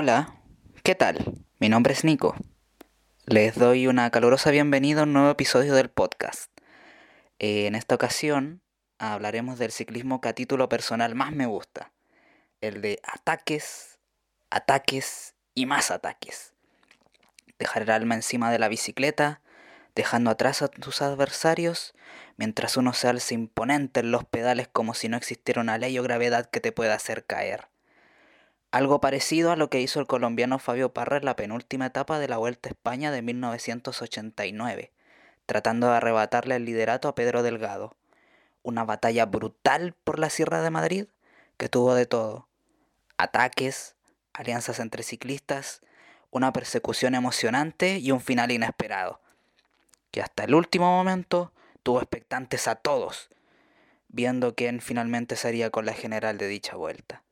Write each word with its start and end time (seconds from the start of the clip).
Hola, 0.00 0.32
¿qué 0.84 0.94
tal? 0.94 1.44
Mi 1.58 1.68
nombre 1.68 1.92
es 1.92 2.04
Nico. 2.04 2.36
Les 3.26 3.56
doy 3.56 3.88
una 3.88 4.08
calurosa 4.12 4.52
bienvenida 4.52 5.00
a 5.00 5.02
un 5.02 5.12
nuevo 5.12 5.30
episodio 5.30 5.74
del 5.74 5.90
podcast. 5.90 6.52
Eh, 7.40 7.66
en 7.66 7.74
esta 7.74 7.96
ocasión 7.96 8.62
hablaremos 9.00 9.58
del 9.58 9.72
ciclismo 9.72 10.20
que 10.20 10.28
a 10.28 10.34
título 10.34 10.68
personal 10.68 11.16
más 11.16 11.32
me 11.32 11.46
gusta, 11.46 11.90
el 12.60 12.80
de 12.80 13.00
ataques, 13.02 13.98
ataques 14.50 15.34
y 15.56 15.66
más 15.66 15.90
ataques. 15.90 16.54
Dejar 17.58 17.82
el 17.82 17.90
alma 17.90 18.14
encima 18.14 18.52
de 18.52 18.60
la 18.60 18.68
bicicleta, 18.68 19.42
dejando 19.96 20.30
atrás 20.30 20.62
a 20.62 20.68
tus 20.68 21.02
adversarios, 21.02 21.92
mientras 22.36 22.76
uno 22.76 22.92
se 22.92 23.08
alza 23.08 23.34
imponente 23.34 23.98
en 23.98 24.12
los 24.12 24.24
pedales 24.24 24.68
como 24.68 24.94
si 24.94 25.08
no 25.08 25.16
existiera 25.16 25.60
una 25.60 25.76
ley 25.76 25.98
o 25.98 26.04
gravedad 26.04 26.48
que 26.48 26.60
te 26.60 26.70
pueda 26.70 26.94
hacer 26.94 27.26
caer. 27.26 27.66
Algo 28.70 29.00
parecido 29.00 29.50
a 29.50 29.56
lo 29.56 29.70
que 29.70 29.80
hizo 29.80 29.98
el 29.98 30.06
colombiano 30.06 30.58
Fabio 30.58 30.92
Parra 30.92 31.16
en 31.16 31.24
la 31.24 31.36
penúltima 31.36 31.86
etapa 31.86 32.18
de 32.18 32.28
la 32.28 32.36
Vuelta 32.36 32.68
a 32.68 32.72
España 32.72 33.10
de 33.10 33.22
1989, 33.22 34.92
tratando 35.46 35.86
de 35.88 35.96
arrebatarle 35.96 36.56
el 36.56 36.66
liderato 36.66 37.08
a 37.08 37.14
Pedro 37.14 37.42
Delgado. 37.42 37.96
Una 38.62 38.84
batalla 38.84 39.24
brutal 39.24 39.94
por 40.04 40.18
la 40.18 40.28
Sierra 40.28 40.60
de 40.60 40.68
Madrid 40.68 41.06
que 41.56 41.70
tuvo 41.70 41.94
de 41.94 42.04
todo. 42.04 42.46
Ataques, 43.16 43.96
alianzas 44.34 44.80
entre 44.80 45.02
ciclistas, 45.02 45.80
una 46.30 46.52
persecución 46.52 47.14
emocionante 47.14 47.96
y 47.96 48.12
un 48.12 48.20
final 48.20 48.50
inesperado, 48.50 49.22
que 50.10 50.20
hasta 50.20 50.44
el 50.44 50.54
último 50.54 50.90
momento 50.92 51.52
tuvo 51.82 52.00
expectantes 52.00 52.68
a 52.68 52.74
todos, 52.74 53.30
viendo 54.08 54.54
quién 54.54 54.82
finalmente 54.82 55.36
sería 55.36 55.70
con 55.70 55.86
la 55.86 55.94
general 55.94 56.36
de 56.36 56.48
dicha 56.48 56.76
vuelta. 56.76 57.22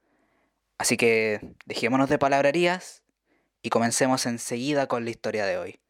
Así 0.78 0.97
que 0.97 1.41
dejémonos 1.64 2.09
de 2.09 2.19
palabrerías 2.19 3.03
y 3.62 3.70
comencemos 3.70 4.26
enseguida 4.26 4.87
con 4.87 5.04
la 5.04 5.10
historia 5.10 5.47
de 5.47 5.59
hoy. 5.59 5.81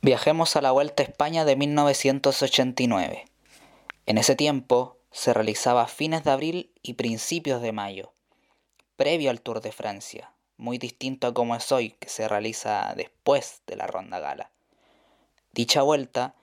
Viajemos 0.00 0.56
a 0.56 0.62
la 0.62 0.70
Vuelta 0.70 1.02
a 1.02 1.06
España 1.06 1.44
de 1.44 1.54
1989. 1.56 3.26
En 4.06 4.16
ese 4.16 4.36
tiempo, 4.36 4.97
se 5.10 5.32
realizaba 5.34 5.82
a 5.82 5.88
fines 5.88 6.24
de 6.24 6.30
abril 6.30 6.72
y 6.82 6.94
principios 6.94 7.62
de 7.62 7.72
mayo, 7.72 8.12
previo 8.96 9.30
al 9.30 9.40
Tour 9.40 9.60
de 9.60 9.72
Francia, 9.72 10.32
muy 10.56 10.78
distinto 10.78 11.26
a 11.26 11.34
como 11.34 11.54
es 11.56 11.70
hoy, 11.72 11.90
que 11.92 12.08
se 12.08 12.28
realiza 12.28 12.92
después 12.96 13.62
de 13.66 13.76
la 13.76 13.86
Ronda 13.86 14.18
Gala. 14.18 14.50
Dicha 15.52 15.82
vuelta, 15.82 16.34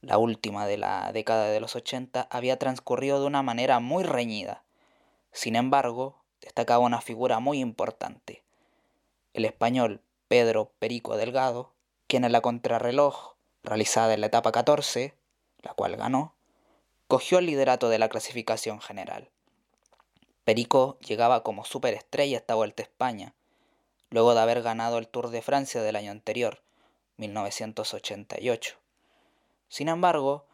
la 0.00 0.18
última 0.18 0.66
de 0.66 0.78
la 0.78 1.12
década 1.12 1.48
de 1.48 1.60
los 1.60 1.76
80, 1.76 2.28
había 2.30 2.58
transcurrido 2.58 3.20
de 3.20 3.26
una 3.26 3.42
manera 3.42 3.80
muy 3.80 4.04
reñida. 4.04 4.62
Sin 5.32 5.56
embargo, 5.56 6.22
destacaba 6.40 6.84
una 6.84 7.00
figura 7.00 7.40
muy 7.40 7.60
importante, 7.60 8.42
el 9.32 9.44
español 9.44 10.02
Pedro 10.28 10.72
Perico 10.78 11.16
Delgado, 11.16 11.72
quien 12.06 12.24
en 12.24 12.32
la 12.32 12.40
contrarreloj 12.40 13.34
realizada 13.62 14.14
en 14.14 14.20
la 14.20 14.26
etapa 14.26 14.52
14, 14.52 15.14
la 15.62 15.74
cual 15.74 15.96
ganó, 15.96 16.34
cogió 17.12 17.40
el 17.40 17.44
liderato 17.44 17.90
de 17.90 17.98
la 17.98 18.08
clasificación 18.08 18.80
general. 18.80 19.28
Perico 20.44 20.98
llegaba 21.00 21.42
como 21.42 21.66
superestrella 21.66 22.38
esta 22.38 22.54
vuelta 22.54 22.82
a 22.82 22.86
España, 22.86 23.34
luego 24.08 24.32
de 24.32 24.40
haber 24.40 24.62
ganado 24.62 24.96
el 24.96 25.08
Tour 25.08 25.28
de 25.28 25.42
Francia 25.42 25.82
del 25.82 25.96
año 25.96 26.10
anterior, 26.10 26.62
1988. 27.18 28.76
Sin 29.68 29.90
embargo, 29.90 30.46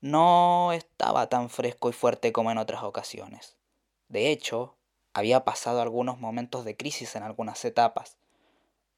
no 0.00 0.70
estaba 0.72 1.28
tan 1.28 1.50
fresco 1.50 1.90
y 1.90 1.92
fuerte 1.92 2.32
como 2.32 2.52
en 2.52 2.58
otras 2.58 2.84
ocasiones. 2.84 3.56
De 4.08 4.30
hecho, 4.30 4.76
había 5.14 5.44
pasado 5.44 5.80
algunos 5.80 6.20
momentos 6.20 6.64
de 6.64 6.76
crisis 6.76 7.16
en 7.16 7.24
algunas 7.24 7.64
etapas. 7.64 8.18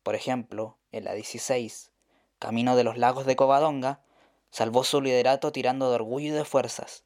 Por 0.03 0.16
ejemplo, 0.16 0.77
en 0.93 1.04
la 1.04 1.15
16, 1.15 1.93
camino 2.38 2.77
de 2.77 2.84
los 2.84 2.98
lagos 2.98 3.25
de 3.25 3.37
Covadonga, 3.37 4.03
salvó 4.50 4.84
su 4.84 5.00
liderato 5.00 5.50
tirando 5.50 5.88
de 5.88 5.94
orgullo 5.94 6.28
y 6.28 6.33
de 6.33 6.44
fuerzas, 6.44 7.06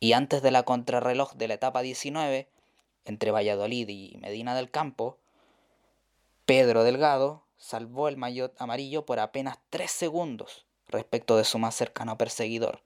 y 0.00 0.12
antes 0.12 0.42
de 0.42 0.50
la 0.50 0.64
contrarreloj 0.64 1.34
de 1.34 1.48
la 1.48 1.54
etapa 1.54 1.82
19, 1.82 2.48
entre 3.04 3.30
Valladolid 3.30 3.88
y 3.88 4.16
Medina 4.18 4.54
del 4.54 4.70
Campo, 4.70 5.18
Pedro 6.44 6.84
Delgado 6.84 7.42
salvó 7.56 8.08
el 8.08 8.16
maillot 8.16 8.60
amarillo 8.60 9.06
por 9.06 9.18
apenas 9.20 9.58
3 9.70 9.90
segundos 9.90 10.66
respecto 10.88 11.36
de 11.36 11.44
su 11.44 11.58
más 11.58 11.74
cercano 11.74 12.18
perseguidor, 12.18 12.82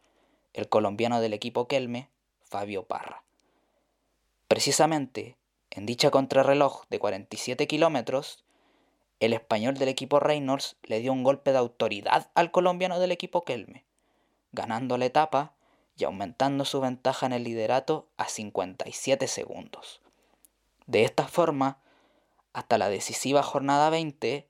el 0.54 0.68
colombiano 0.68 1.20
del 1.20 1.34
equipo 1.34 1.66
Kelme, 1.66 2.08
Fabio 2.44 2.84
Parra. 2.84 3.22
Precisamente, 4.48 5.36
en 5.70 5.86
dicha 5.86 6.10
contrarreloj 6.10 6.84
de 6.88 6.98
47 6.98 7.66
kilómetros, 7.66 8.44
el 9.20 9.32
español 9.32 9.76
del 9.76 9.88
equipo 9.88 10.18
Reynolds 10.18 10.76
le 10.82 11.00
dio 11.00 11.12
un 11.12 11.22
golpe 11.22 11.52
de 11.52 11.58
autoridad 11.58 12.30
al 12.34 12.50
colombiano 12.50 12.98
del 12.98 13.12
equipo 13.12 13.44
Kelme, 13.44 13.84
ganando 14.52 14.96
la 14.96 15.04
etapa 15.04 15.52
y 16.00 16.04
aumentando 16.04 16.64
su 16.64 16.80
ventaja 16.80 17.26
en 17.26 17.32
el 17.32 17.44
liderato 17.44 18.06
a 18.16 18.28
57 18.28 19.28
segundos. 19.28 20.00
De 20.86 21.04
esta 21.04 21.28
forma, 21.28 21.78
hasta 22.52 22.78
la 22.78 22.88
decisiva 22.88 23.42
jornada 23.42 23.90
20, 23.90 24.48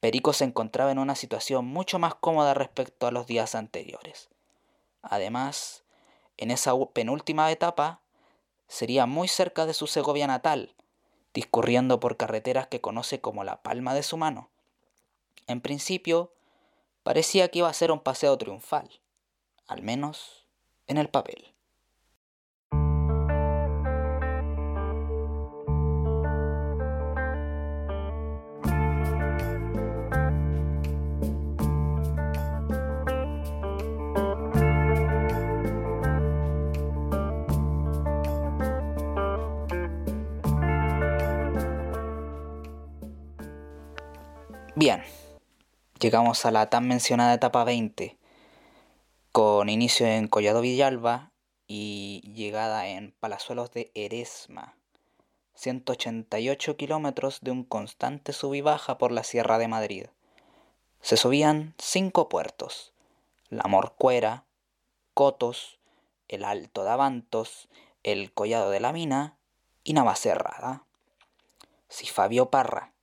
Perico 0.00 0.32
se 0.32 0.44
encontraba 0.44 0.90
en 0.90 0.98
una 0.98 1.14
situación 1.14 1.66
mucho 1.66 1.98
más 1.98 2.14
cómoda 2.14 2.54
respecto 2.54 3.06
a 3.06 3.10
los 3.10 3.26
días 3.26 3.54
anteriores. 3.54 4.30
Además, 5.02 5.84
en 6.38 6.50
esa 6.50 6.72
penúltima 6.94 7.50
etapa, 7.50 8.00
sería 8.66 9.04
muy 9.04 9.28
cerca 9.28 9.66
de 9.66 9.74
su 9.74 9.86
Segovia 9.86 10.26
natal, 10.26 10.74
discurriendo 11.34 12.00
por 12.00 12.16
carreteras 12.16 12.68
que 12.68 12.80
conoce 12.80 13.20
como 13.20 13.44
la 13.44 13.62
palma 13.62 13.94
de 13.94 14.02
su 14.02 14.16
mano. 14.16 14.48
En 15.46 15.60
principio, 15.60 16.32
parecía 17.02 17.48
que 17.48 17.58
iba 17.58 17.68
a 17.68 17.74
ser 17.74 17.92
un 17.92 18.00
paseo 18.00 18.38
triunfal, 18.38 18.88
al 19.66 19.82
menos 19.82 20.39
en 20.90 20.98
el 20.98 21.08
papel. 21.08 21.54
Bien, 44.76 45.02
llegamos 46.00 46.46
a 46.46 46.50
la 46.50 46.70
tan 46.70 46.88
mencionada 46.88 47.34
etapa 47.34 47.64
20, 47.64 48.16
con 49.32 49.68
inicio 49.68 50.06
en 50.06 50.26
Collado 50.26 50.60
Villalba 50.60 51.30
y 51.68 52.20
llegada 52.34 52.88
en 52.88 53.12
Palazuelos 53.20 53.70
de 53.70 53.92
Eresma, 53.94 54.76
188 55.54 56.76
kilómetros 56.76 57.38
de 57.40 57.52
un 57.52 57.62
constante 57.62 58.32
sub 58.32 58.54
y 58.54 58.60
baja 58.60 58.98
por 58.98 59.12
la 59.12 59.22
Sierra 59.22 59.58
de 59.58 59.68
Madrid. 59.68 60.06
Se 61.00 61.16
subían 61.16 61.74
cinco 61.78 62.28
puertos, 62.28 62.92
La 63.48 63.64
Morcuera, 63.68 64.44
Cotos, 65.14 65.78
el 66.26 66.44
Alto 66.44 66.82
de 66.82 66.90
Avantos, 66.90 67.68
el 68.02 68.32
Collado 68.32 68.70
de 68.70 68.80
la 68.80 68.92
Mina 68.92 69.36
y 69.84 69.92
Navacerrada. 69.92 70.84
Si 71.88 72.06
Fabio 72.06 72.50
Parra 72.50 72.94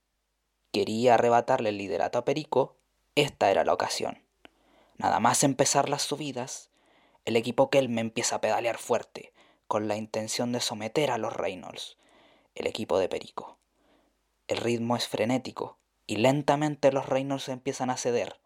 quería 0.74 1.14
arrebatarle 1.14 1.70
el 1.70 1.78
liderato 1.78 2.20
a 2.20 2.26
Perico, 2.26 2.76
esta 3.16 3.50
era 3.50 3.64
la 3.64 3.74
ocasión. 3.74 4.27
Nada 4.98 5.20
más 5.20 5.44
empezar 5.44 5.90
las 5.90 6.02
subidas, 6.02 6.70
el 7.26 7.36
equipo 7.36 7.70
Kelme 7.70 8.02
empieza 8.02 8.38
a 8.38 8.42
pedalear 8.42 8.78
fuerte, 8.78 9.34
con 9.68 9.88
la 9.88 9.96
intención 9.96 10.52
de 10.52 10.62
someter 10.62 11.12
a 11.12 11.18
los 11.18 11.34
Reynolds, 11.34 11.98
el 12.56 12.68
equipo 12.68 12.98
de 12.98 13.10
Perico. 13.10 13.58
El 14.48 14.58
ritmo 14.58 14.96
es 14.96 15.08
frenético 15.08 15.78
y 16.08 16.16
lentamente 16.16 16.92
los 16.92 17.06
Reynolds 17.06 17.50
empiezan 17.50 17.90
a 17.90 17.98
ceder. 17.98 18.40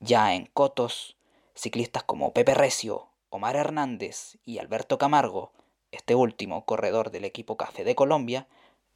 Ya 0.00 0.34
en 0.34 0.46
Cotos, 0.46 1.16
ciclistas 1.54 2.02
como 2.02 2.32
Pepe 2.32 2.52
Recio, 2.52 3.08
Omar 3.30 3.56
Hernández 3.56 4.38
y 4.44 4.58
Alberto 4.58 4.98
Camargo, 4.98 5.52
este 5.92 6.14
último 6.14 6.66
corredor 6.66 7.10
del 7.10 7.24
equipo 7.24 7.56
Café 7.56 7.84
de 7.84 7.94
Colombia, 7.94 8.48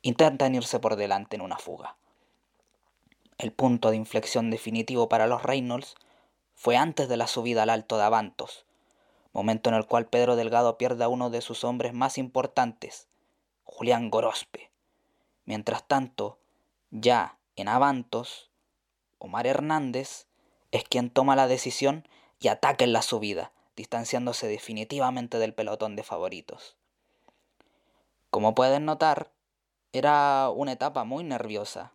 intentan 0.03 0.55
irse 0.55 0.81
por 0.81 0.97
delante 0.97 1.37
en 1.37 1.43
una 1.43 1.59
fuga. 1.59 1.97
El 3.39 3.53
punto 3.53 3.91
de 3.91 3.97
inflexión 3.97 4.51
definitivo 4.51 5.09
para 5.09 5.29
los 5.29 5.45
Reynolds 5.45 5.95
fue 6.59 6.77
antes 6.77 7.09
de 7.09 7.17
la 7.17 7.29
subida 7.29 7.63
al 7.63 7.71
Alto 7.71 7.99
de 7.99 8.03
Avantos, 8.03 8.67
momento 9.33 9.71
en 9.71 9.77
el 9.77 9.87
cual 9.87 10.07
Pedro 10.07 10.35
Delgado 10.35 10.77
pierde 10.77 11.05
a 11.05 11.09
uno 11.09 11.31
de 11.31 11.41
sus 11.41 11.63
hombres 11.63 11.95
más 11.95 12.19
importantes, 12.19 13.07
Julián 13.63 14.11
Gorospe. 14.11 14.73
Mientras 15.45 15.87
tanto, 15.87 16.41
ya 16.91 17.39
en 17.55 17.69
Avantos, 17.69 18.51
Omar 19.19 19.47
Hernández 19.47 20.27
es 20.73 20.83
quien 20.83 21.11
toma 21.11 21.37
la 21.37 21.47
decisión 21.47 22.09
y 22.41 22.49
ataca 22.49 22.83
en 22.83 22.93
la 22.93 23.03
subida, 23.03 23.53
distanciándose 23.77 24.49
definitivamente 24.49 25.39
del 25.39 25.55
pelotón 25.55 25.95
de 25.95 26.03
favoritos. 26.03 26.77
Como 28.31 28.57
pueden 28.57 28.85
notar, 28.85 29.31
era 29.93 30.51
una 30.51 30.73
etapa 30.73 31.05
muy 31.05 31.23
nerviosa. 31.23 31.93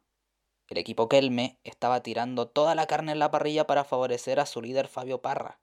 El 0.73 0.79
equipo 0.79 1.07
Kelme 1.07 1.59
estaba 1.63 2.01
tirando 2.01 2.47
toda 2.47 2.73
la 2.73 2.87
carne 2.87 3.11
en 3.11 3.19
la 3.19 3.29
parrilla 3.29 3.67
para 3.67 3.83
favorecer 3.83 4.39
a 4.39 4.47
su 4.47 4.59
líder 4.59 4.87
Fabio 4.87 5.21
Parra, 5.21 5.59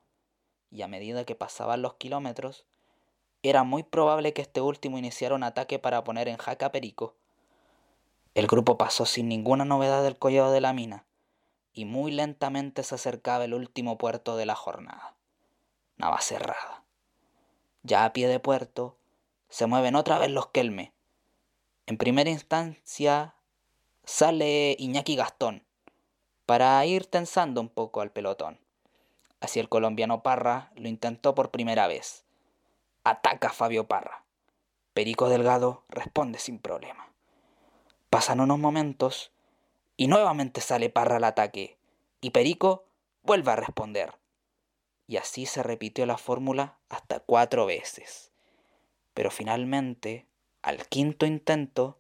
y 0.71 0.83
a 0.83 0.87
medida 0.87 1.25
que 1.25 1.35
pasaban 1.35 1.83
los 1.83 1.95
kilómetros, 1.95 2.65
era 3.43 3.65
muy 3.65 3.83
probable 3.83 4.33
que 4.33 4.43
este 4.43 4.61
último 4.61 4.99
iniciara 4.99 5.35
un 5.35 5.43
ataque 5.43 5.81
para 5.81 6.05
poner 6.05 6.29
en 6.29 6.37
jaque 6.37 6.65
a 6.65 6.71
Perico. 6.71 7.17
El 8.35 8.47
grupo 8.47 8.79
pasó 8.79 9.05
sin 9.05 9.29
ninguna 9.29 9.65
novedad 9.65 10.05
del 10.05 10.17
collado 10.17 10.53
de 10.53 10.61
la 10.61 10.73
mina, 10.73 11.07
y 11.73 11.87
muy 11.87 12.13
lentamente 12.13 12.85
se 12.85 12.95
acercaba 12.95 13.47
el 13.47 13.55
último 13.55 13.99
puerto 13.99 14.37
de 14.37 14.47
la 14.47 14.55
jornada, 14.55 15.17
Navacerrada. 15.97 16.85
Ya 17.83 18.05
a 18.05 18.13
pie 18.13 18.29
de 18.29 18.39
puerto, 18.39 18.97
se 19.49 19.67
mueven 19.67 19.97
otra 19.97 20.19
vez 20.19 20.31
los 20.31 20.51
Kelme. 20.51 20.93
En 21.87 21.99
primera 21.99 22.31
instancia 22.31 23.35
sale 24.11 24.75
Iñaki 24.77 25.15
Gastón, 25.15 25.63
para 26.45 26.85
ir 26.85 27.07
tensando 27.07 27.61
un 27.61 27.69
poco 27.69 28.01
al 28.01 28.11
pelotón. 28.11 28.59
Así 29.39 29.61
el 29.61 29.69
colombiano 29.69 30.25
Parra 30.25 30.73
lo 30.75 30.89
intentó 30.89 31.37
por 31.37 31.53
primera 31.53 31.87
vez. 31.87 32.25
Ataca 33.05 33.49
a 33.49 33.53
Fabio 33.53 33.87
Parra. 33.87 34.25
Perico 34.95 35.29
Delgado 35.29 35.85
responde 35.89 36.41
sin 36.41 36.59
problema. 36.59 37.09
Pasan 38.11 38.41
unos 38.41 38.59
momentos 38.59 39.31
y 39.97 40.09
nuevamente 40.09 40.61
sale 40.61 40.91
Parra 40.91 41.19
al 41.19 41.25
ataque, 41.25 41.79
y 42.21 42.31
Perico 42.31 42.87
vuelve 43.23 43.53
a 43.53 43.57
responder. 43.57 44.19
Y 45.07 45.19
así 45.19 45.47
se 45.47 45.63
repitió 45.63 46.05
la 46.05 46.19
fórmula 46.19 46.79
hasta 46.89 47.21
cuatro 47.21 47.65
veces. 47.65 48.33
Pero 49.15 49.31
finalmente, 49.31 50.27
al 50.63 50.85
quinto 50.89 51.27
intento, 51.27 52.00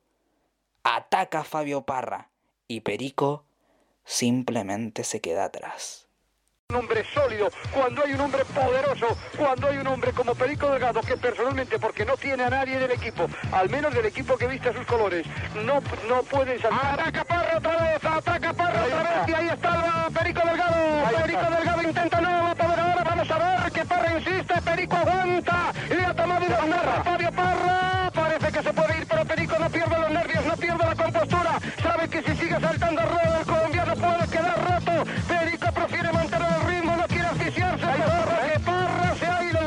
ataca 0.82 1.41
a 1.41 1.44
Fabio 1.44 1.82
Parra 1.82 2.31
y 2.67 2.81
Perico 2.81 3.44
simplemente 4.05 5.05
se 5.05 5.21
queda 5.21 5.44
atrás 5.44 6.11
un 6.71 6.77
hombre 6.77 7.05
sólido, 7.12 7.50
cuando 7.75 8.05
hay 8.05 8.12
un 8.12 8.21
hombre 8.21 8.44
poderoso, 8.44 9.17
cuando 9.37 9.67
hay 9.67 9.79
un 9.79 9.87
hombre 9.88 10.12
como 10.12 10.37
Perico 10.37 10.71
Delgado, 10.71 11.00
que 11.00 11.17
personalmente, 11.17 11.81
porque 11.81 12.05
no 12.05 12.17
tiene 12.17 12.44
a 12.44 12.50
nadie 12.50 12.79
del 12.79 12.93
equipo, 12.93 13.27
al 13.50 13.69
menos 13.69 13.93
del 13.93 14.06
equipo 14.06 14.37
que 14.37 14.47
viste 14.47 14.73
sus 14.73 14.87
colores, 14.87 15.27
no, 15.56 15.81
no 16.09 16.23
puede 16.23 16.61
saltar. 16.61 17.00
Ataca 17.00 17.25
Parra 17.25 17.59
otra 17.59 17.77
vez, 17.82 18.05
ataca 18.05 18.53
Parra 18.53 18.85
otra 18.85 19.03
vez, 19.03 19.29
y 19.29 19.32
ahí 19.32 19.49
está 19.49 20.09
Perico 20.17 20.41
Delgado. 20.47 21.21
Perico 21.23 21.50
Delgado 21.50 21.82
intenta, 21.82 22.21
no 22.21 22.29
va 22.29 22.50
a 22.50 22.55
poder 22.55 22.81
ahora, 22.81 23.05
vamos 23.05 23.31
a 23.31 23.38
ver 23.38 23.73
que 23.73 23.85
Parra 23.85 24.19
insiste, 24.19 24.62
Perico 24.62 24.97
aguanta, 24.97 25.73
y 25.91 26.05
ha 26.05 26.15
tomado 26.15 26.47
una 26.47 26.79
Fabio 27.03 27.32
Parra, 27.32 28.11
parece 28.15 28.53
que 28.53 28.62
se 28.62 28.73
puede 28.73 28.99
ir, 28.99 29.06
pero 29.09 29.25
Perico 29.25 29.59
no 29.59 29.71
pierde 29.71 30.00
que 32.22 32.32
si 32.32 32.43
sigue 32.43 32.61
saltando 32.61 33.02
rueda 33.02 33.38
el 33.40 33.46
colombiano 33.46 33.94
puede 33.94 34.28
quedar 34.28 34.58
roto, 34.64 35.11
Perico 35.28 35.72
prefiere 35.72 36.12
mantener 36.12 36.61
Parra 38.64 39.14
se 39.19 39.26
ha 39.26 39.44
ido. 39.44 39.61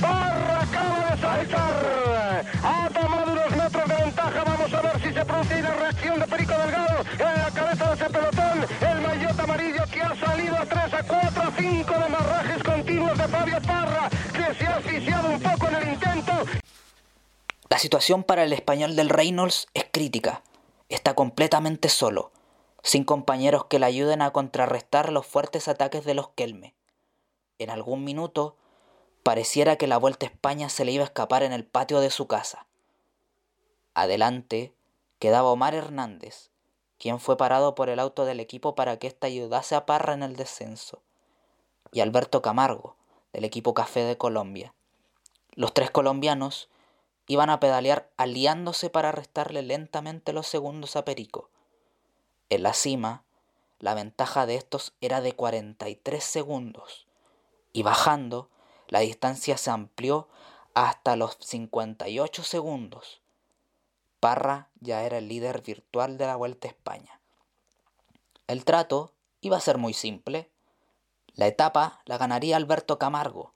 Parra 0.00 0.62
acaba 0.62 1.10
de 1.10 1.20
saltar. 1.20 2.44
Ha 2.62 2.90
tomado 2.90 3.32
unos 3.32 3.50
metros 3.50 3.88
de 3.88 4.04
ventaja. 4.04 4.44
Vamos 4.44 4.72
a 4.72 4.80
ver 4.80 5.02
si 5.02 5.12
se 5.12 5.24
produce 5.24 5.60
una 5.60 5.74
reacción 5.74 6.20
de 6.20 6.26
Perico 6.26 6.52
Delgado 6.52 7.04
en 7.12 7.42
la 7.42 7.50
cabeza 7.50 7.88
de 7.88 7.94
ese 7.94 8.10
pelotón. 8.10 8.66
El 8.80 9.00
maillot 9.00 9.40
amarillo 9.40 9.84
que 9.92 10.02
ha 10.02 10.16
salido 10.16 10.56
a 10.56 10.66
3, 10.66 10.94
a 10.94 11.02
4, 11.02 11.42
a 11.42 11.52
5 11.56 11.92
de 11.92 12.08
marrajes 12.08 12.62
continuos 12.62 13.18
de 13.18 13.28
Fabio 13.28 13.60
Parra, 13.62 14.08
que 14.32 14.54
se 14.54 14.66
ha 14.66 14.76
asfixiado 14.76 15.30
un 15.30 15.40
poco 15.40 15.68
en 15.68 15.74
el 15.74 15.88
intento. 15.88 16.32
La 17.68 17.78
situación 17.78 18.22
para 18.22 18.44
el 18.44 18.52
español 18.52 18.96
del 18.96 19.10
Reynolds 19.10 19.66
es 19.74 19.86
crítica. 19.90 20.42
Está 20.88 21.14
completamente 21.14 21.88
solo, 21.88 22.30
sin 22.82 23.04
compañeros 23.04 23.64
que 23.64 23.78
le 23.78 23.86
ayuden 23.86 24.22
a 24.22 24.32
contrarrestar 24.32 25.10
los 25.10 25.26
fuertes 25.26 25.68
ataques 25.68 26.04
de 26.04 26.14
los 26.14 26.28
Kelme. 26.28 26.74
En 27.58 27.70
algún 27.70 28.04
minuto 28.04 28.56
pareciera 29.22 29.76
que 29.76 29.86
la 29.86 29.96
Vuelta 29.96 30.26
a 30.26 30.28
España 30.28 30.68
se 30.68 30.84
le 30.84 30.92
iba 30.92 31.02
a 31.02 31.06
escapar 31.06 31.42
en 31.42 31.52
el 31.52 31.64
patio 31.64 32.00
de 32.00 32.10
su 32.10 32.26
casa. 32.26 32.66
Adelante 33.94 34.74
quedaba 35.18 35.50
Omar 35.50 35.74
Hernández, 35.74 36.50
quien 36.98 37.20
fue 37.20 37.36
parado 37.36 37.74
por 37.74 37.88
el 37.88 37.98
auto 37.98 38.24
del 38.26 38.40
equipo 38.40 38.74
para 38.74 38.98
que 38.98 39.06
ésta 39.06 39.26
ayudase 39.26 39.74
a 39.74 39.86
Parra 39.86 40.12
en 40.12 40.22
el 40.22 40.36
descenso, 40.36 41.02
y 41.92 42.00
Alberto 42.00 42.42
Camargo, 42.42 42.96
del 43.32 43.44
equipo 43.44 43.72
Café 43.72 44.00
de 44.00 44.18
Colombia. 44.18 44.74
Los 45.54 45.72
tres 45.72 45.90
colombianos 45.90 46.68
iban 47.26 47.50
a 47.50 47.60
pedalear 47.60 48.10
aliándose 48.16 48.90
para 48.90 49.12
restarle 49.12 49.62
lentamente 49.62 50.32
los 50.32 50.46
segundos 50.46 50.96
a 50.96 51.04
Perico. 51.04 51.50
En 52.50 52.62
la 52.62 52.74
cima, 52.74 53.24
la 53.78 53.94
ventaja 53.94 54.46
de 54.46 54.56
estos 54.56 54.94
era 55.00 55.20
de 55.20 55.32
43 55.32 56.22
segundos 56.22 57.06
y 57.72 57.82
bajando, 57.82 58.48
la 58.88 59.00
distancia 59.00 59.58
se 59.58 59.70
amplió 59.70 60.28
hasta 60.74 61.16
los 61.16 61.36
58 61.40 62.42
segundos. 62.42 63.20
Parra 64.20 64.68
ya 64.80 65.02
era 65.02 65.18
el 65.18 65.28
líder 65.28 65.60
virtual 65.62 66.16
de 66.16 66.26
la 66.26 66.36
Vuelta 66.36 66.68
a 66.68 66.70
España. 66.70 67.20
El 68.46 68.64
trato 68.64 69.12
iba 69.40 69.56
a 69.56 69.60
ser 69.60 69.76
muy 69.78 69.92
simple. 69.92 70.50
La 71.34 71.46
etapa 71.46 72.00
la 72.04 72.16
ganaría 72.16 72.56
Alberto 72.56 72.98
Camargo 72.98 73.52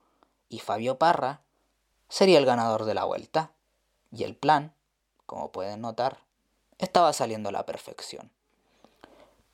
y 0.48 0.58
Fabio 0.58 0.98
Parra 0.98 1.42
sería 2.08 2.38
el 2.38 2.46
ganador 2.46 2.84
de 2.84 2.94
la 2.94 3.04
vuelta. 3.04 3.52
Y 4.10 4.24
el 4.24 4.36
plan, 4.36 4.74
como 5.26 5.52
pueden 5.52 5.80
notar, 5.80 6.20
estaba 6.78 7.12
saliendo 7.12 7.48
a 7.48 7.52
la 7.52 7.66
perfección. 7.66 8.30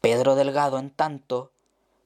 Pedro 0.00 0.34
Delgado, 0.34 0.78
en 0.78 0.90
tanto, 0.90 1.52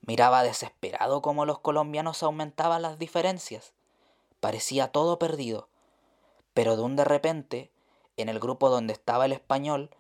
Miraba 0.09 0.43
desesperado 0.43 1.21
cómo 1.21 1.45
los 1.45 1.59
colombianos 1.59 2.23
aumentaban 2.23 2.81
las 2.81 2.99
diferencias. 2.99 3.75
Parecía 4.41 4.89
todo 4.89 5.19
perdido. 5.19 5.69
Pero 6.55 6.77
de 6.77 6.83
un 6.83 6.97
de 6.97 7.05
repente, 7.05 7.71
en 8.17 8.31
el 8.31 8.41
grupo 8.41 8.71
donde 8.71 8.95
estaba 8.95 9.27
el 9.27 9.33
español, 9.33 9.91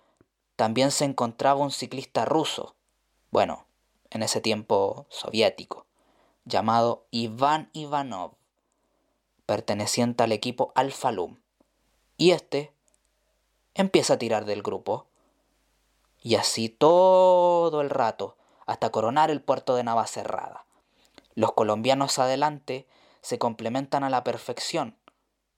también 0.56 0.92
se 0.92 1.04
encontraba 1.04 1.60
un 1.60 1.70
ciclista 1.70 2.24
ruso, 2.24 2.74
bueno, 3.30 3.66
en 4.08 4.22
ese 4.22 4.40
tiempo 4.40 5.04
soviético, 5.10 5.84
llamado 6.46 7.04
Iván 7.10 7.68
Ivanov, 7.74 8.32
perteneciente 9.44 10.24
al 10.24 10.32
equipo 10.32 10.72
Alfa 10.74 11.12
Lum. 11.12 11.36
Y 12.18 12.32
este 12.32 12.72
empieza 13.74 14.14
a 14.14 14.18
tirar 14.18 14.44
del 14.44 14.62
grupo. 14.62 15.06
Y 16.20 16.34
así 16.34 16.68
todo 16.68 17.80
el 17.80 17.90
rato, 17.90 18.36
hasta 18.66 18.90
coronar 18.90 19.30
el 19.30 19.40
puerto 19.40 19.76
de 19.76 19.84
Navacerrada. 19.84 20.66
Los 21.36 21.52
colombianos 21.52 22.18
adelante 22.18 22.88
se 23.22 23.38
complementan 23.38 24.02
a 24.02 24.10
la 24.10 24.24
perfección. 24.24 24.96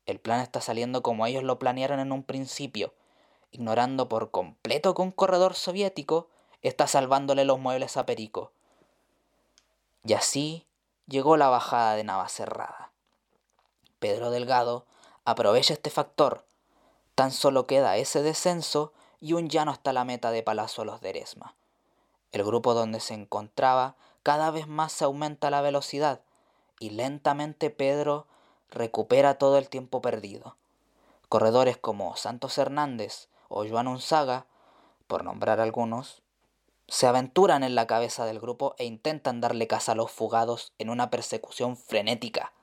El 0.05 0.21
plan 0.21 0.41
está 0.41 0.61
saliendo 0.61 1.03
como 1.03 1.25
ellos 1.25 1.45
lo 1.45 1.59
planearon 1.59 1.99
en 1.99 2.13
un 2.13 2.23
principio, 2.23 2.93
ignorando 3.53 4.11
por 4.11 4.31
completo 4.31 4.95
que 4.95 5.01
un 5.01 5.13
corredor 5.13 5.55
soviético 5.55 6.29
está 6.61 6.87
salvándole 6.87 7.47
los 7.47 7.59
muebles 7.59 7.97
a 7.97 8.05
Perico. 8.05 8.53
Y 10.05 10.13
así 10.13 10.67
llegó 11.07 11.39
la 11.39 11.49
bajada 11.49 11.95
de 11.95 12.05
Navacerrada. 12.05 12.93
Pedro 13.99 14.31
Delgado 14.31 14.85
aprovecha 15.25 15.73
este 15.73 15.89
factor. 15.89 16.45
Tan 17.21 17.33
solo 17.33 17.67
queda 17.67 17.99
ese 17.99 18.23
descenso 18.23 18.95
y 19.21 19.35
un 19.35 19.51
llano 19.51 19.73
hasta 19.73 19.93
la 19.93 20.07
meta 20.07 20.31
de 20.31 20.43
Palazuelos 20.43 21.03
de 21.03 21.11
Eresma. 21.11 21.55
El 22.33 22.45
grupo 22.45 22.73
donde 22.73 22.99
se 22.99 23.13
encontraba 23.13 23.95
cada 24.23 24.51
vez 24.51 24.67
más 24.67 24.91
se 24.91 25.05
aumenta 25.05 25.51
la 25.51 25.61
velocidad 25.61 26.23
y 26.79 26.89
lentamente 26.89 27.69
Pedro 27.69 28.27
recupera 28.71 29.35
todo 29.35 29.59
el 29.59 29.69
tiempo 29.69 30.01
perdido. 30.01 30.57
Corredores 31.29 31.77
como 31.77 32.17
Santos 32.17 32.57
Hernández 32.57 33.29
o 33.51 33.69
Joan 33.69 33.89
Unzaga, 33.89 34.47
por 35.07 35.23
nombrar 35.23 35.61
algunos, 35.61 36.23
se 36.89 37.07
aventuran 37.07 37.65
en 37.65 37.75
la 37.75 37.87
cabeza 37.87 38.25
del 38.25 38.41
grupo 38.41 38.75
e 38.79 38.87
intentan 38.87 39.43
darle 39.43 39.67
caza 39.67 39.93
a 39.93 39.95
los 39.95 40.11
fugados 40.11 40.73
en 40.79 40.89
una 40.89 41.11
persecución 41.11 41.77
frenética. 41.77 42.55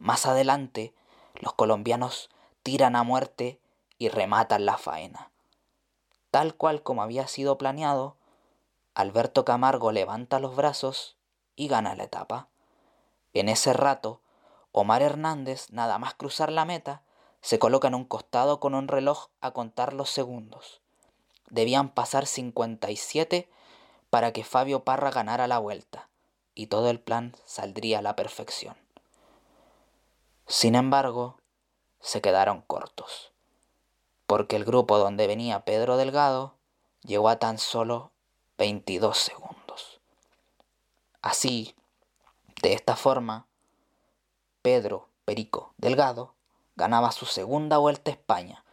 Más 0.00 0.26
adelante, 0.26 0.92
los 1.36 1.52
colombianos 1.52 2.30
tiran 2.62 2.96
a 2.96 3.04
muerte 3.04 3.59
y 4.00 4.08
rematan 4.08 4.64
la 4.64 4.78
faena. 4.78 5.30
Tal 6.30 6.54
cual 6.54 6.82
como 6.82 7.02
había 7.02 7.28
sido 7.28 7.58
planeado, 7.58 8.16
Alberto 8.94 9.44
Camargo 9.44 9.92
levanta 9.92 10.40
los 10.40 10.56
brazos 10.56 11.18
y 11.54 11.68
gana 11.68 11.94
la 11.94 12.04
etapa. 12.04 12.48
En 13.34 13.50
ese 13.50 13.74
rato, 13.74 14.22
Omar 14.72 15.02
Hernández, 15.02 15.70
nada 15.70 15.98
más 15.98 16.14
cruzar 16.14 16.50
la 16.50 16.64
meta, 16.64 17.02
se 17.42 17.58
coloca 17.58 17.88
en 17.88 17.94
un 17.94 18.06
costado 18.06 18.58
con 18.58 18.74
un 18.74 18.88
reloj 18.88 19.28
a 19.42 19.50
contar 19.50 19.92
los 19.92 20.08
segundos. 20.08 20.80
Debían 21.50 21.90
pasar 21.90 22.26
57 22.26 23.50
para 24.08 24.32
que 24.32 24.44
Fabio 24.44 24.82
Parra 24.82 25.10
ganara 25.10 25.46
la 25.46 25.58
vuelta, 25.58 26.08
y 26.54 26.68
todo 26.68 26.88
el 26.88 27.00
plan 27.00 27.36
saldría 27.44 27.98
a 27.98 28.02
la 28.02 28.16
perfección. 28.16 28.78
Sin 30.46 30.74
embargo, 30.74 31.36
se 32.00 32.22
quedaron 32.22 32.62
cortos, 32.62 33.29
porque 34.30 34.54
el 34.54 34.64
grupo 34.64 34.96
donde 34.96 35.26
venía 35.26 35.64
Pedro 35.64 35.96
Delgado 35.96 36.54
llegó 37.02 37.30
a 37.30 37.40
tan 37.40 37.58
solo 37.58 38.12
22 38.58 39.18
segundos. 39.18 40.00
Así, 41.20 41.74
de 42.62 42.74
esta 42.74 42.94
forma, 42.94 43.48
Pedro 44.62 45.08
Perico 45.24 45.74
Delgado 45.78 46.36
ganaba 46.76 47.10
su 47.10 47.26
segunda 47.26 47.78
vuelta 47.78 48.12
a 48.12 48.14
España, 48.14 48.64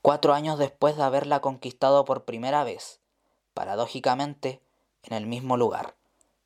cuatro 0.00 0.32
años 0.32 0.60
después 0.60 0.96
de 0.96 1.02
haberla 1.02 1.40
conquistado 1.40 2.04
por 2.04 2.24
primera 2.24 2.62
vez, 2.62 3.00
paradójicamente 3.52 4.62
en 5.02 5.14
el 5.14 5.26
mismo 5.26 5.56
lugar, 5.56 5.96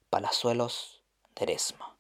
Palazuelos 0.09 1.03
de 1.35 1.43
Eresma. 1.43 1.94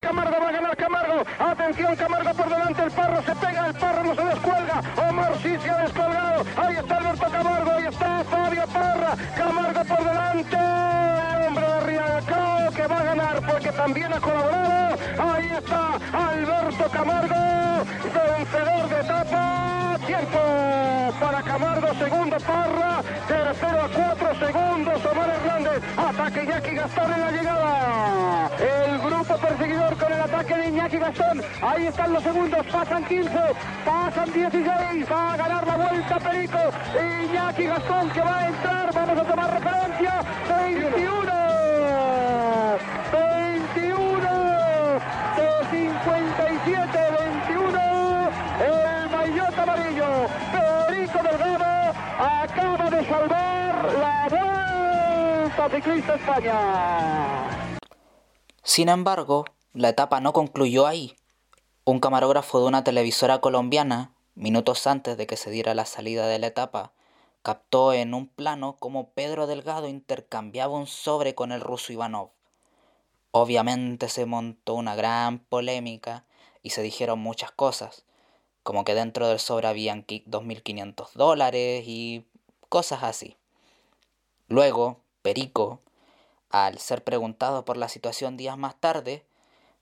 Camargo 0.00 0.36
va 0.40 0.48
a 0.48 0.52
ganar 0.52 0.76
Camargo. 0.76 1.24
Atención, 1.40 1.96
Camargo 1.96 2.30
por 2.34 2.48
delante. 2.48 2.82
El 2.84 2.90
parro 2.92 3.22
se 3.22 3.34
pega. 3.34 3.66
El 3.66 3.74
parro 3.74 4.04
no 4.04 4.14
se 4.14 4.24
descuelga. 4.24 4.82
Omar 5.08 5.32
sí 5.42 5.56
se 5.58 5.70
ha 5.70 5.78
descolgado. 5.78 6.44
Ahí 6.56 6.76
está 6.76 6.96
Alberto 6.98 7.26
Camargo. 7.30 7.70
Ahí 7.72 7.86
está 7.86 8.24
Fabio 8.24 8.64
Parra. 8.72 9.16
Camargo 9.36 9.84
por 9.84 10.04
delante. 10.04 10.56
hombre 11.46 11.66
de 11.66 11.80
Riacao 11.80 12.70
que 12.72 12.86
va 12.86 12.98
a 12.98 13.04
ganar 13.04 13.46
porque 13.46 13.72
también 13.72 14.12
ha 14.12 14.20
colaborado. 14.20 14.98
Ahí 15.18 15.50
está 15.50 15.98
Alberto 16.12 16.90
Camargo. 16.90 17.84
Vencedor 18.14 18.88
de 18.88 19.00
etapa. 19.00 19.77
Tiempo 20.08 20.38
para 21.20 21.42
Camargo. 21.42 21.88
Segundo 21.98 22.38
Parra. 22.38 23.02
Tercero 23.28 23.82
a 23.82 23.88
cuatro 23.88 24.46
segundos. 24.46 25.04
Omar 25.04 25.28
Hernández. 25.28 25.82
Ataque 25.98 26.44
Iñaki 26.44 26.74
Gastón 26.76 27.12
en 27.12 27.20
la 27.20 27.30
llegada. 27.30 28.50
El 28.58 28.98
grupo 29.00 29.36
perseguidor 29.36 29.98
con 29.98 30.10
el 30.10 30.20
ataque 30.22 30.56
de 30.56 30.68
Iñaki 30.68 30.96
Gastón. 30.96 31.42
Ahí 31.60 31.86
están 31.88 32.14
los 32.14 32.22
segundos. 32.22 32.66
Pasan 32.72 33.04
15. 33.04 33.30
Pasan 33.84 34.32
16. 34.32 35.12
Va 35.12 35.32
a 35.34 35.36
ganar 35.36 35.66
la 35.66 35.76
vuelta 35.76 36.18
Perico. 36.20 36.58
Iñaki 37.28 37.66
Gastón 37.66 38.08
que 38.08 38.20
va 38.22 38.38
a 38.38 38.48
entrar. 38.48 38.94
Vamos 38.94 39.18
a 39.18 39.24
tomar 39.24 39.50
referencia. 39.60 40.22
21. 40.48 40.90
21. 40.96 41.47
Salvar 53.08 53.92
la 53.92 54.28
vuelta 54.28 55.76
ciclista 55.76 56.14
España. 56.14 57.78
Sin 58.62 58.88
embargo, 58.88 59.44
la 59.72 59.88
etapa 59.88 60.20
no 60.20 60.32
concluyó 60.32 60.86
ahí. 60.86 61.16
Un 61.84 62.00
camarógrafo 62.00 62.60
de 62.60 62.66
una 62.66 62.84
televisora 62.84 63.40
colombiana, 63.40 64.12
minutos 64.34 64.86
antes 64.86 65.16
de 65.16 65.26
que 65.26 65.36
se 65.36 65.50
diera 65.50 65.74
la 65.74 65.86
salida 65.86 66.26
de 66.26 66.38
la 66.38 66.48
etapa, 66.48 66.92
captó 67.42 67.94
en 67.94 68.12
un 68.12 68.28
plano 68.28 68.76
cómo 68.78 69.10
Pedro 69.12 69.46
Delgado 69.46 69.88
intercambiaba 69.88 70.74
un 70.74 70.86
sobre 70.86 71.34
con 71.34 71.50
el 71.50 71.62
ruso 71.62 71.92
Ivanov. 71.92 72.30
Obviamente 73.30 74.08
se 74.08 74.26
montó 74.26 74.74
una 74.74 74.96
gran 74.96 75.38
polémica 75.38 76.26
y 76.62 76.70
se 76.70 76.82
dijeron 76.82 77.18
muchas 77.20 77.52
cosas, 77.52 78.04
como 78.62 78.84
que 78.84 78.94
dentro 78.94 79.28
del 79.28 79.38
sobre 79.38 79.66
habían 79.66 80.04
2.500 80.06 81.12
dólares 81.14 81.84
y 81.86 82.26
cosas 82.68 83.02
así. 83.02 83.36
Luego, 84.48 85.00
Perico, 85.22 85.80
al 86.50 86.78
ser 86.78 87.04
preguntado 87.04 87.64
por 87.64 87.76
la 87.76 87.88
situación 87.88 88.36
días 88.36 88.56
más 88.56 88.80
tarde, 88.80 89.24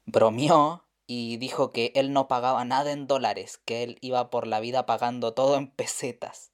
bromeó 0.04 0.82
y 1.06 1.36
dijo 1.36 1.70
que 1.70 1.92
él 1.94 2.12
no 2.12 2.26
pagaba 2.26 2.64
nada 2.64 2.90
en 2.92 3.06
dólares, 3.06 3.60
que 3.64 3.82
él 3.82 3.98
iba 4.00 4.30
por 4.30 4.46
la 4.46 4.60
vida 4.60 4.86
pagando 4.86 5.34
todo 5.34 5.56
en 5.56 5.68
pesetas. 5.68 6.50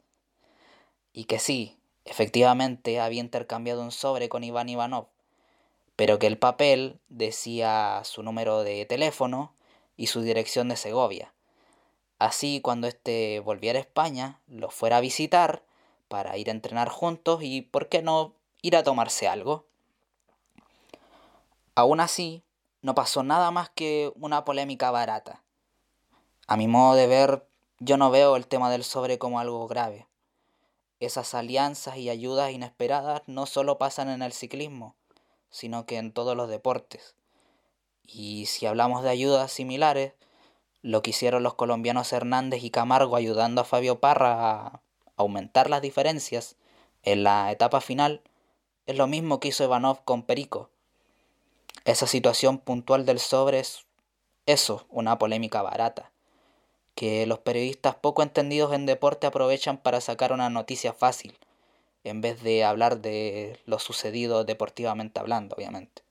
Y 1.12 1.24
que 1.24 1.38
sí, 1.38 1.78
efectivamente 2.04 3.00
había 3.00 3.20
intercambiado 3.20 3.82
un 3.82 3.92
sobre 3.92 4.28
con 4.28 4.44
Iván 4.44 4.68
Ivanov, 4.68 5.06
pero 5.96 6.18
que 6.18 6.26
el 6.26 6.38
papel 6.38 6.98
decía 7.08 8.02
su 8.04 8.22
número 8.22 8.62
de 8.62 8.84
teléfono 8.86 9.54
y 9.96 10.08
su 10.08 10.20
dirección 10.20 10.68
de 10.68 10.76
Segovia. 10.76 11.32
Así 12.18 12.60
cuando 12.60 12.86
éste 12.86 13.40
volviera 13.40 13.78
a 13.78 13.82
España, 13.82 14.40
lo 14.46 14.70
fuera 14.70 14.98
a 14.98 15.00
visitar 15.00 15.62
para 16.12 16.36
ir 16.36 16.50
a 16.50 16.52
entrenar 16.52 16.90
juntos 16.90 17.42
y, 17.42 17.62
¿por 17.62 17.88
qué 17.88 18.02
no, 18.02 18.34
ir 18.60 18.76
a 18.76 18.82
tomarse 18.82 19.28
algo? 19.28 19.64
Aún 21.74 22.00
así, 22.00 22.44
no 22.82 22.94
pasó 22.94 23.22
nada 23.22 23.50
más 23.50 23.70
que 23.70 24.12
una 24.16 24.44
polémica 24.44 24.90
barata. 24.90 25.42
A 26.46 26.58
mi 26.58 26.68
modo 26.68 26.96
de 26.96 27.06
ver, 27.06 27.46
yo 27.78 27.96
no 27.96 28.10
veo 28.10 28.36
el 28.36 28.46
tema 28.46 28.70
del 28.70 28.84
sobre 28.84 29.18
como 29.18 29.40
algo 29.40 29.66
grave. 29.68 30.06
Esas 31.00 31.32
alianzas 31.32 31.96
y 31.96 32.10
ayudas 32.10 32.52
inesperadas 32.52 33.22
no 33.26 33.46
solo 33.46 33.78
pasan 33.78 34.10
en 34.10 34.20
el 34.20 34.34
ciclismo, 34.34 34.94
sino 35.48 35.86
que 35.86 35.96
en 35.96 36.12
todos 36.12 36.36
los 36.36 36.50
deportes. 36.50 37.16
Y 38.02 38.44
si 38.44 38.66
hablamos 38.66 39.02
de 39.02 39.08
ayudas 39.08 39.50
similares, 39.50 40.12
lo 40.82 41.00
que 41.00 41.08
hicieron 41.08 41.42
los 41.42 41.54
colombianos 41.54 42.12
Hernández 42.12 42.62
y 42.64 42.70
Camargo 42.70 43.16
ayudando 43.16 43.62
a 43.62 43.64
Fabio 43.64 43.98
Parra 43.98 44.66
a 44.66 44.82
aumentar 45.16 45.70
las 45.70 45.82
diferencias 45.82 46.56
en 47.02 47.24
la 47.24 47.50
etapa 47.50 47.80
final, 47.80 48.22
es 48.86 48.96
lo 48.96 49.06
mismo 49.06 49.40
que 49.40 49.48
hizo 49.48 49.64
Ivanov 49.64 50.04
con 50.04 50.22
Perico 50.22 50.70
esa 51.84 52.06
situación 52.06 52.58
puntual 52.58 53.06
del 53.06 53.18
sobre 53.18 53.60
es 53.60 53.86
eso, 54.46 54.86
una 54.88 55.18
polémica 55.18 55.62
barata, 55.62 56.12
que 56.94 57.26
los 57.26 57.40
periodistas 57.40 57.96
poco 57.96 58.22
entendidos 58.22 58.72
en 58.72 58.86
deporte 58.86 59.26
aprovechan 59.26 59.78
para 59.78 60.00
sacar 60.00 60.32
una 60.32 60.50
noticia 60.50 60.92
fácil, 60.92 61.36
en 62.04 62.20
vez 62.20 62.42
de 62.42 62.64
hablar 62.64 63.00
de 63.00 63.58
lo 63.66 63.78
sucedido 63.78 64.44
deportivamente 64.44 65.20
hablando, 65.20 65.56
obviamente. 65.56 66.02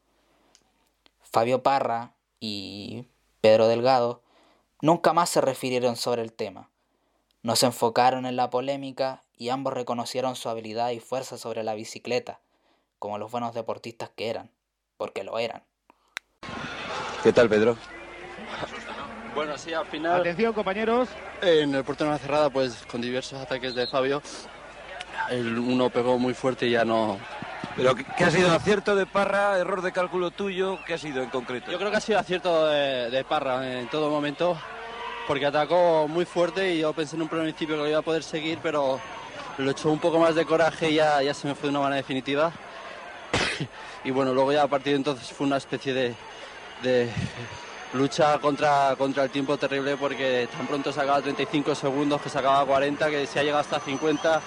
Fabio 1.22 1.64
Parra 1.64 2.16
y 2.40 3.06
Pedro 3.40 3.68
Delgado 3.68 4.22
nunca 4.82 5.14
más 5.14 5.30
se 5.30 5.42
refirieron 5.42 5.96
sobre 5.96 6.22
el 6.22 6.34
tema. 6.34 6.70
No 7.44 7.56
se 7.56 7.66
enfocaron 7.66 8.26
en 8.26 8.36
la 8.36 8.50
polémica 8.50 9.24
y 9.36 9.50
ambos 9.50 9.74
reconocieron 9.74 10.36
su 10.36 10.50
habilidad 10.50 10.92
y 10.92 11.00
fuerza 11.00 11.38
sobre 11.38 11.64
la 11.64 11.74
bicicleta, 11.74 12.40
como 13.00 13.18
los 13.18 13.32
buenos 13.32 13.54
deportistas 13.54 14.10
que 14.16 14.30
eran 14.30 14.52
porque 15.02 15.24
lo 15.24 15.40
eran. 15.40 15.64
¿Qué 17.24 17.34
tal, 17.34 17.50
Pedro? 17.50 17.76
Bueno, 19.34 19.58
sí, 19.58 19.74
al 19.74 19.88
final. 19.88 20.22
Atención, 20.22 20.54
compañeros. 20.54 21.10
En 21.42 21.74
el 21.74 21.84
portero 21.84 22.12
de 22.12 22.20
cerrada, 22.20 22.52
pues 22.52 22.86
con 22.86 23.02
diversos 23.02 23.42
ataques 23.42 23.74
de 23.74 23.88
Fabio, 23.88 24.22
el 25.32 25.58
uno 25.58 25.90
pegó 25.90 26.20
muy 26.20 26.36
fuerte 26.36 26.68
y 26.68 26.72
ya 26.74 26.86
no. 26.86 27.18
¿Pero 27.76 27.96
qué 27.96 28.24
ha 28.24 28.30
sido 28.30 28.52
acierto 28.52 28.96
de 28.96 29.08
Parra, 29.08 29.58
error 29.58 29.82
de 29.82 29.92
cálculo 29.92 30.30
tuyo? 30.30 30.78
¿Qué 30.86 30.94
ha 30.94 31.00
sido 31.00 31.24
en 31.24 31.32
concreto? 31.32 31.72
Yo 31.72 31.80
creo 31.80 31.90
que 31.90 31.98
ha 31.98 32.02
sido 32.02 32.20
acierto 32.20 32.68
de, 32.68 33.10
de 33.10 33.24
Parra 33.24 33.80
en 33.80 33.90
todo 33.90 34.12
momento, 34.12 34.56
porque 35.28 35.46
atacó 35.46 36.08
muy 36.08 36.26
fuerte 36.26 36.74
y 36.74 36.80
yo 36.80 36.94
pensé 36.94 37.16
en 37.16 37.24
un 37.24 37.28
principio 37.28 37.76
que 37.76 37.82
lo 37.82 37.88
iba 37.88 38.00
a 38.00 38.04
poder 38.04 38.24
seguir, 38.24 38.60
pero 38.62 39.00
lo 39.58 39.72
echó 39.72 39.92
un 39.92 40.00
poco 40.00 40.20
más 40.20 40.36
de 40.36 40.46
coraje 40.46 40.90
y 40.92 40.96
ya, 40.96 41.34
se 41.34 41.48
me 41.48 41.56
fue 41.56 41.64
de 41.64 41.70
una 41.70 41.80
manera 41.80 41.98
definitiva 41.98 42.52
y 44.04 44.12
bueno, 44.12 44.34
luego 44.34 44.52
ya 44.52 44.64
a 44.64 44.68
partir 44.68 44.94
de 44.94 44.98
entonces 44.98 45.32
fue 45.32 45.48
una 45.48 45.58
especie 45.58 45.94
de, 45.94 46.16
de 46.82 47.10
lucha 47.94 48.40
contra, 48.40 48.96
contra 48.98 49.24
el 49.24 49.30
tiempo 49.30 49.58
terrible 49.58 49.98
porque 49.98 50.48
tan 50.56 50.68
pronto 50.68 50.92
sacaba 50.92 51.22
35 51.22 51.76
segundos 51.76 52.22
que 52.22 52.30
sacaba 52.30 52.66
40, 52.66 53.10
que 53.10 53.28
se 53.28 53.40
ha 53.40 53.44
llegado 53.44 53.62
hasta 53.62 53.80
50. 53.80 54.42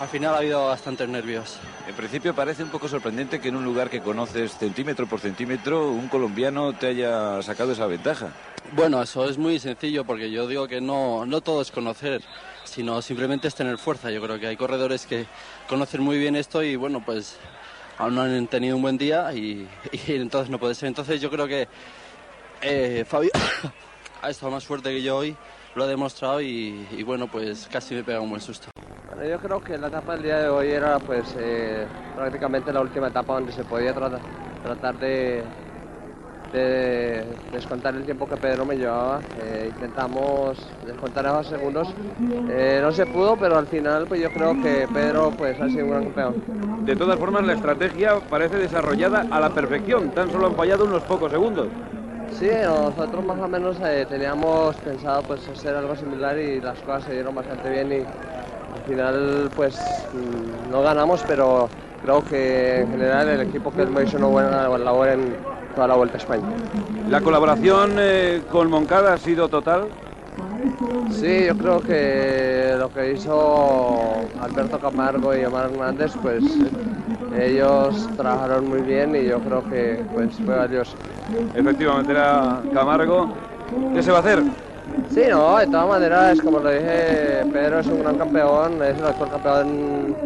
Al 0.00 0.06
final 0.06 0.34
ha 0.34 0.38
habido 0.38 0.64
bastantes 0.66 1.08
nervios. 1.08 1.56
En 1.88 1.94
principio 1.94 2.32
parece 2.32 2.62
un 2.62 2.68
poco 2.68 2.86
sorprendente 2.86 3.40
que 3.40 3.48
en 3.48 3.56
un 3.56 3.64
lugar 3.64 3.90
que 3.90 4.00
conoces 4.00 4.56
centímetro 4.56 5.08
por 5.08 5.18
centímetro 5.18 5.90
un 5.90 6.06
colombiano 6.06 6.72
te 6.72 6.86
haya 6.86 7.42
sacado 7.42 7.72
esa 7.72 7.86
ventaja. 7.86 8.28
Bueno, 8.72 9.02
eso 9.02 9.28
es 9.28 9.38
muy 9.38 9.58
sencillo 9.58 10.04
porque 10.04 10.30
yo 10.30 10.46
digo 10.46 10.68
que 10.68 10.80
no, 10.80 11.26
no 11.26 11.40
todo 11.40 11.62
es 11.62 11.72
conocer, 11.72 12.22
sino 12.62 13.02
simplemente 13.02 13.48
es 13.48 13.56
tener 13.56 13.76
fuerza. 13.76 14.10
Yo 14.12 14.22
creo 14.22 14.38
que 14.38 14.46
hay 14.46 14.56
corredores 14.56 15.04
que 15.04 15.26
conocen 15.68 16.02
muy 16.02 16.16
bien 16.18 16.36
esto 16.36 16.62
y 16.62 16.76
bueno, 16.76 17.02
pues 17.04 17.36
aún 17.98 18.14
no 18.14 18.22
han 18.22 18.46
tenido 18.46 18.76
un 18.76 18.82
buen 18.82 18.98
día 18.98 19.32
y, 19.32 19.66
entonces 20.06 20.48
no 20.48 20.60
puede 20.60 20.76
ser. 20.76 20.86
Entonces 20.86 21.20
yo 21.20 21.28
creo 21.28 21.48
que 21.48 21.66
eh, 22.62 23.04
Fabio 23.08 23.30
ha 24.22 24.30
estado 24.30 24.52
más 24.52 24.64
fuerte 24.64 24.90
que 24.90 25.02
yo 25.02 25.16
hoy, 25.16 25.36
lo 25.74 25.82
ha 25.82 25.86
demostrado 25.88 26.40
y, 26.40 27.02
bueno, 27.04 27.26
pues 27.26 27.68
casi 27.70 27.96
me 27.96 28.04
pega 28.04 28.20
un 28.20 28.30
buen 28.30 28.42
susto. 28.42 28.68
Yo 29.26 29.38
creo 29.38 29.60
que 29.60 29.76
la 29.76 29.88
etapa 29.88 30.12
del 30.12 30.22
día 30.22 30.38
de 30.38 30.48
hoy 30.48 30.68
era 30.68 30.98
pues 30.98 31.34
eh, 31.38 31.84
prácticamente 32.14 32.72
la 32.72 32.80
última 32.80 33.08
etapa 33.08 33.34
donde 33.34 33.52
se 33.52 33.64
podía 33.64 33.92
tratar, 33.92 34.20
tratar 34.62 34.94
de, 34.98 35.42
de 36.52 37.24
descontar 37.52 37.94
el 37.96 38.04
tiempo 38.04 38.28
que 38.28 38.36
Pedro 38.36 38.64
me 38.64 38.76
llevaba. 38.76 39.20
Eh, 39.42 39.70
intentamos 39.74 40.56
descontar 40.86 41.26
esos 41.26 41.48
segundos. 41.48 41.88
Eh, 42.48 42.78
no 42.80 42.92
se 42.92 43.06
pudo, 43.06 43.36
pero 43.36 43.58
al 43.58 43.66
final 43.66 44.06
pues 44.06 44.20
yo 44.20 44.30
creo 44.30 44.52
que 44.62 44.86
Pedro 44.92 45.32
pues 45.36 45.60
ha 45.60 45.68
sido 45.68 45.86
un 45.86 45.90
gran 45.90 46.04
campeón. 46.04 46.34
De 46.86 46.94
todas 46.96 47.18
formas, 47.18 47.44
la 47.44 47.54
estrategia 47.54 48.20
parece 48.30 48.56
desarrollada 48.56 49.26
a 49.30 49.40
la 49.40 49.50
perfección. 49.50 50.10
Tan 50.10 50.30
solo 50.30 50.46
han 50.46 50.54
fallado 50.54 50.84
unos 50.84 51.02
pocos 51.02 51.30
segundos. 51.30 51.66
Sí, 52.38 52.48
nosotros 52.64 53.24
más 53.24 53.38
o 53.40 53.48
menos 53.48 53.76
eh, 53.84 54.06
teníamos 54.08 54.76
pensado 54.76 55.22
pues 55.22 55.46
hacer 55.48 55.74
algo 55.74 55.96
similar 55.96 56.38
y 56.38 56.60
las 56.60 56.78
cosas 56.78 57.04
se 57.04 57.12
dieron 57.14 57.34
bastante 57.34 57.68
bien 57.68 57.92
y 57.92 58.37
al 58.74 58.82
final 58.82 59.50
pues 59.54 59.78
mm, 60.12 60.70
no 60.70 60.82
ganamos, 60.82 61.22
pero 61.26 61.68
creo 62.02 62.24
que 62.24 62.80
en 62.80 62.90
general 62.90 63.28
el 63.28 63.40
equipo 63.42 63.72
que 63.72 63.82
hizo 63.82 64.16
una 64.18 64.26
buena 64.26 64.68
labor 64.68 65.08
en 65.08 65.36
toda 65.74 65.88
la 65.88 65.94
Vuelta 65.94 66.14
a 66.16 66.18
España. 66.18 66.46
¿La 67.08 67.20
colaboración 67.20 67.96
eh, 67.98 68.42
con 68.50 68.70
Moncada 68.70 69.14
ha 69.14 69.18
sido 69.18 69.48
total? 69.48 69.88
Sí, 71.10 71.46
yo 71.46 71.56
creo 71.56 71.80
que 71.80 72.74
lo 72.78 72.92
que 72.92 73.12
hizo 73.12 74.20
Alberto 74.40 74.78
Camargo 74.78 75.34
y 75.34 75.44
Omar 75.44 75.70
Hernández, 75.70 76.12
pues 76.22 76.44
ellos 77.36 78.08
trabajaron 78.16 78.68
muy 78.68 78.80
bien 78.82 79.14
y 79.16 79.24
yo 79.24 79.38
creo 79.40 79.62
que 79.68 80.04
pues, 80.14 80.34
fue 80.36 80.56
valioso. 80.56 80.96
Efectivamente 81.54 82.12
era 82.12 82.60
Camargo. 82.72 83.28
¿Qué 83.94 84.02
se 84.02 84.10
va 84.10 84.18
a 84.18 84.20
hacer? 84.20 84.42
Sí, 85.10 85.22
no, 85.30 85.58
de 85.58 85.66
todas 85.66 85.88
maneras, 85.88 86.40
como 86.40 86.60
lo 86.60 86.70
dije, 86.70 87.44
Pedro 87.52 87.80
es 87.80 87.86
un 87.86 88.00
gran 88.00 88.18
campeón, 88.18 88.82
es 88.82 88.98
el 88.98 89.06
actual 89.06 89.30
campeón, 89.30 90.16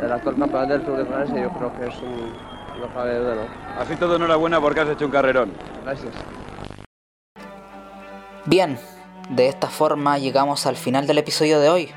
el 0.00 0.12
actual 0.12 0.36
campeón 0.36 0.68
del 0.68 0.82
Tour 0.82 0.98
de 0.98 1.04
Francia 1.04 1.38
y 1.38 1.42
yo 1.42 1.50
creo 1.50 1.72
que 1.78 1.86
es 1.86 1.94
un, 2.02 2.80
no 2.80 2.94
cabe 2.94 3.18
duda, 3.18 3.34
¿no? 3.34 3.80
Así 3.80 3.96
todo 3.96 4.16
enhorabuena 4.16 4.60
porque 4.60 4.80
has 4.80 4.88
hecho 4.88 5.04
un 5.06 5.10
carrerón. 5.10 5.52
Gracias. 5.84 6.12
Bien, 8.46 8.78
de 9.28 9.48
esta 9.48 9.68
forma 9.68 10.18
llegamos 10.18 10.66
al 10.66 10.76
final 10.76 11.06
del 11.06 11.18
episodio 11.18 11.60
de 11.60 11.68
hoy. 11.68 11.90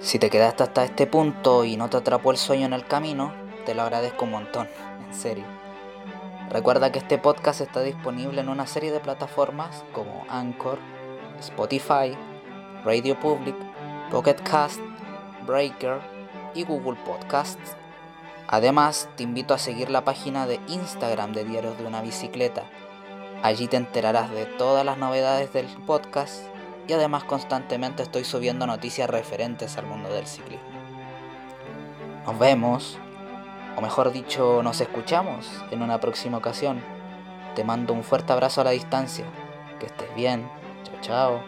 Si 0.00 0.18
te 0.18 0.30
quedaste 0.30 0.62
hasta 0.62 0.84
este 0.84 1.06
punto 1.06 1.64
y 1.64 1.76
no 1.76 1.88
te 1.88 1.96
atrapó 1.96 2.30
el 2.30 2.36
sueño 2.36 2.66
en 2.66 2.72
el 2.72 2.84
camino, 2.84 3.32
te 3.64 3.74
lo 3.74 3.82
agradezco 3.82 4.24
un 4.24 4.32
montón, 4.32 4.68
en 5.06 5.14
serio. 5.14 5.44
Recuerda 6.50 6.92
que 6.92 6.98
este 6.98 7.18
podcast 7.18 7.60
está 7.60 7.82
disponible 7.82 8.40
en 8.40 8.48
una 8.48 8.66
serie 8.66 8.90
de 8.90 9.00
plataformas 9.00 9.84
como 9.92 10.24
Anchor, 10.28 10.78
Spotify, 11.40 12.16
Radio 12.84 13.18
Public, 13.18 13.56
Pocket 14.10 14.36
Cast, 14.42 14.80
Breaker 15.46 16.00
y 16.54 16.64
Google 16.64 16.98
Podcasts. 17.04 17.76
Además, 18.46 19.08
te 19.16 19.24
invito 19.24 19.54
a 19.54 19.58
seguir 19.58 19.90
la 19.90 20.04
página 20.04 20.46
de 20.46 20.60
Instagram 20.68 21.32
de 21.32 21.44
Diarios 21.44 21.76
de 21.78 21.86
una 21.86 22.00
Bicicleta. 22.00 22.64
Allí 23.42 23.68
te 23.68 23.76
enterarás 23.76 24.30
de 24.30 24.46
todas 24.46 24.84
las 24.84 24.98
novedades 24.98 25.52
del 25.52 25.66
podcast 25.86 26.44
y 26.86 26.94
además 26.94 27.24
constantemente 27.24 28.02
estoy 28.02 28.24
subiendo 28.24 28.66
noticias 28.66 29.08
referentes 29.08 29.76
al 29.76 29.86
mundo 29.86 30.08
del 30.08 30.26
ciclismo. 30.26 30.66
Nos 32.26 32.38
vemos, 32.38 32.98
o 33.76 33.80
mejor 33.80 34.12
dicho, 34.12 34.62
nos 34.62 34.80
escuchamos 34.80 35.50
en 35.70 35.82
una 35.82 36.00
próxima 36.00 36.38
ocasión. 36.38 36.82
Te 37.54 37.64
mando 37.64 37.92
un 37.92 38.02
fuerte 38.02 38.32
abrazo 38.32 38.62
a 38.62 38.64
la 38.64 38.70
distancia. 38.70 39.26
Que 39.78 39.86
estés 39.86 40.14
bien. 40.14 40.57
Chao. 41.02 41.42